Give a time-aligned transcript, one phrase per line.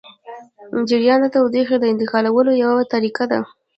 [0.89, 3.39] جریان د تودوخې د انتقالولو یوه طریقه ده.